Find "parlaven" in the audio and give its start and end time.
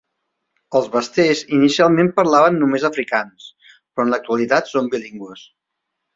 2.21-2.57